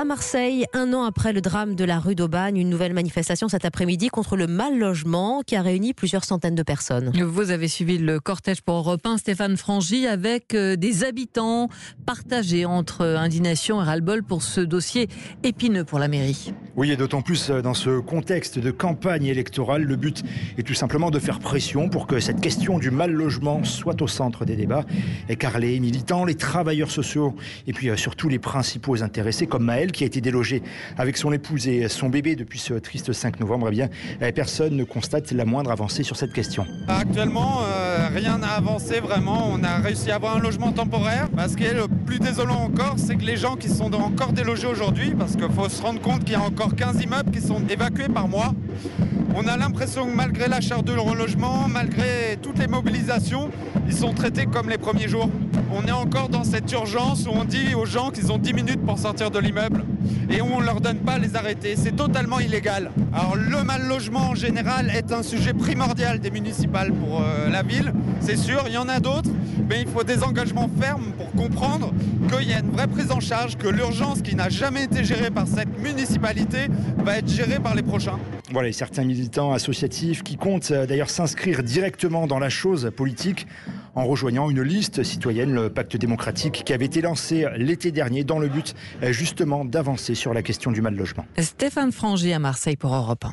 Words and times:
à 0.00 0.04
Marseille, 0.06 0.64
un 0.72 0.94
an 0.94 1.04
après 1.04 1.34
le 1.34 1.42
drame 1.42 1.74
de 1.74 1.84
la 1.84 1.98
rue 1.98 2.14
d'Aubagne, 2.14 2.56
une 2.56 2.70
nouvelle 2.70 2.94
manifestation 2.94 3.50
cet 3.50 3.66
après-midi 3.66 4.08
contre 4.08 4.34
le 4.34 4.46
mal 4.46 4.78
logement 4.78 5.42
qui 5.46 5.56
a 5.56 5.60
réuni 5.60 5.92
plusieurs 5.92 6.24
centaines 6.24 6.54
de 6.54 6.62
personnes. 6.62 7.12
Vous 7.22 7.50
avez 7.50 7.68
suivi 7.68 7.98
le 7.98 8.18
cortège 8.18 8.62
pour 8.62 8.76
Europe 8.76 9.06
1, 9.06 9.18
Stéphane 9.18 9.58
Frangy, 9.58 10.06
avec 10.06 10.54
euh, 10.54 10.76
des 10.76 11.04
habitants 11.04 11.68
partagés 12.06 12.64
entre 12.64 13.04
indignation 13.04 13.82
et 13.82 13.84
ras-le-bol 13.84 14.22
pour 14.22 14.42
ce 14.42 14.62
dossier 14.62 15.10
épineux 15.42 15.84
pour 15.84 15.98
la 15.98 16.08
mairie. 16.08 16.54
Oui, 16.76 16.90
et 16.90 16.96
d'autant 16.96 17.20
plus 17.20 17.50
euh, 17.50 17.60
dans 17.60 17.74
ce 17.74 18.00
contexte 18.00 18.58
de 18.58 18.70
campagne 18.70 19.26
électorale, 19.26 19.82
le 19.82 19.96
but 19.96 20.22
est 20.56 20.62
tout 20.62 20.72
simplement 20.72 21.10
de 21.10 21.18
faire 21.18 21.40
pression 21.40 21.90
pour 21.90 22.06
que 22.06 22.20
cette 22.20 22.40
question 22.40 22.78
du 22.78 22.90
mal 22.90 23.12
logement 23.12 23.64
soit 23.64 24.00
au 24.00 24.08
centre 24.08 24.46
des 24.46 24.56
débats, 24.56 24.86
et 25.28 25.36
car 25.36 25.58
les 25.58 25.78
militants, 25.78 26.24
les 26.24 26.36
travailleurs 26.36 26.90
sociaux 26.90 27.36
et 27.66 27.74
puis 27.74 27.90
euh, 27.90 27.98
surtout 27.98 28.30
les 28.30 28.38
principaux 28.38 29.02
intéressés 29.02 29.46
comme 29.46 29.64
Maël 29.64 29.89
qui 29.90 30.04
a 30.04 30.06
été 30.06 30.20
délogé 30.20 30.62
avec 30.96 31.16
son 31.16 31.32
épouse 31.32 31.68
et 31.68 31.88
son 31.88 32.08
bébé 32.08 32.36
depuis 32.36 32.58
ce 32.58 32.74
triste 32.74 33.12
5 33.12 33.40
novembre, 33.40 33.68
eh 33.68 33.72
bien 33.72 33.88
euh, 34.22 34.32
personne 34.32 34.76
ne 34.76 34.84
constate 34.84 35.32
la 35.32 35.44
moindre 35.44 35.70
avancée 35.70 36.02
sur 36.02 36.16
cette 36.16 36.32
question. 36.32 36.66
Actuellement, 36.88 37.60
euh, 37.62 38.08
rien 38.14 38.38
n'a 38.38 38.52
avancé 38.52 39.00
vraiment. 39.00 39.50
On 39.52 39.62
a 39.64 39.76
réussi 39.78 40.10
à 40.10 40.16
avoir 40.16 40.36
un 40.36 40.40
logement 40.40 40.72
temporaire. 40.72 41.28
Ce 41.48 41.56
qui 41.56 41.64
est 41.64 41.74
le 41.74 41.86
plus 42.06 42.18
désolant 42.18 42.62
encore, 42.62 42.94
c'est 42.96 43.16
que 43.16 43.24
les 43.24 43.36
gens 43.36 43.56
qui 43.56 43.68
sont 43.68 43.92
encore 43.94 44.32
délogés 44.32 44.66
aujourd'hui, 44.66 45.14
parce 45.18 45.36
qu'il 45.36 45.50
faut 45.50 45.68
se 45.68 45.82
rendre 45.82 46.00
compte 46.00 46.24
qu'il 46.24 46.32
y 46.32 46.36
a 46.36 46.42
encore 46.42 46.74
15 46.74 47.02
immeubles 47.02 47.30
qui 47.30 47.40
sont 47.40 47.62
évacués 47.68 48.08
par 48.08 48.28
mois. 48.28 48.54
On 49.34 49.46
a 49.46 49.56
l'impression 49.56 50.06
que 50.06 50.14
malgré 50.14 50.48
la 50.48 50.60
charte 50.60 50.84
de 50.84 50.96
relogement, 50.96 51.68
malgré 51.68 52.36
toutes 52.42 52.58
les 52.58 52.66
mobilisations, 52.66 53.50
ils 53.86 53.94
sont 53.94 54.12
traités 54.12 54.46
comme 54.46 54.68
les 54.68 54.78
premiers 54.78 55.08
jours. 55.08 55.30
On 55.72 55.86
est 55.86 55.92
encore 55.92 56.28
dans 56.28 56.42
cette 56.42 56.70
urgence 56.72 57.26
où 57.26 57.30
on 57.30 57.44
dit 57.44 57.74
aux 57.74 57.86
gens 57.86 58.10
qu'ils 58.10 58.32
ont 58.32 58.38
10 58.38 58.54
minutes 58.54 58.84
pour 58.84 58.98
sortir 58.98 59.30
de 59.30 59.38
l'immeuble 59.38 59.84
et 60.28 60.40
où 60.40 60.46
on 60.46 60.60
ne 60.60 60.64
leur 60.64 60.80
donne 60.80 60.98
pas 60.98 61.18
les 61.18 61.36
arrêtés. 61.36 61.74
C'est 61.76 61.94
totalement 61.94 62.40
illégal. 62.40 62.90
Alors 63.12 63.36
le 63.36 63.62
mal 63.62 63.86
logement 63.86 64.30
en 64.30 64.34
général 64.34 64.90
est 64.90 65.12
un 65.12 65.22
sujet 65.22 65.52
primordial 65.52 66.18
des 66.18 66.32
municipales 66.32 66.92
pour 66.92 67.20
euh, 67.20 67.48
la 67.48 67.62
ville, 67.62 67.92
c'est 68.20 68.36
sûr. 68.36 68.64
Il 68.66 68.72
y 68.72 68.78
en 68.78 68.88
a 68.88 68.98
d'autres, 68.98 69.30
mais 69.68 69.82
il 69.82 69.88
faut 69.88 70.02
des 70.02 70.24
engagements 70.24 70.68
fermes 70.80 71.12
pour 71.16 71.30
comprendre 71.32 71.92
qu'il 72.30 72.48
y 72.48 72.52
a 72.52 72.58
une 72.58 72.70
vraie 72.70 72.88
prise 72.88 73.12
en 73.12 73.20
charge, 73.20 73.56
que 73.56 73.68
l'urgence 73.68 74.22
qui 74.22 74.34
n'a 74.34 74.48
jamais 74.48 74.84
été 74.84 75.04
gérée 75.04 75.30
par 75.30 75.46
cette 75.46 75.78
municipalité 75.78 76.66
va 76.98 77.18
être 77.18 77.28
gérée 77.28 77.60
par 77.60 77.76
les 77.76 77.82
prochains. 77.82 78.18
Voilà, 78.52 78.68
et 78.68 78.72
certains 78.72 79.04
militants 79.04 79.52
associatifs 79.52 80.24
qui 80.24 80.36
comptent 80.36 80.72
euh, 80.72 80.86
d'ailleurs 80.86 81.10
s'inscrire 81.10 81.62
directement 81.62 82.26
dans 82.26 82.40
la 82.40 82.48
chose 82.48 82.90
politique 82.96 83.46
en 83.94 84.04
rejoignant 84.04 84.50
une 84.50 84.62
liste 84.62 85.02
citoyenne, 85.02 85.52
le 85.52 85.70
pacte 85.70 85.96
démocratique, 85.96 86.62
qui 86.64 86.72
avait 86.72 86.86
été 86.86 87.00
lancé 87.00 87.46
l'été 87.56 87.92
dernier 87.92 88.24
dans 88.24 88.38
le 88.38 88.48
but 88.48 88.74
euh, 89.02 89.12
justement 89.12 89.64
d'avancer 89.64 90.14
sur 90.14 90.34
la 90.34 90.42
question 90.42 90.70
du 90.72 90.82
mal 90.82 90.94
logement. 90.94 91.24
Stéphane 91.38 91.92
Frangy 91.92 92.32
à 92.32 92.38
Marseille 92.38 92.76
pour 92.76 92.94
Europe 92.94 93.24
1. 93.24 93.28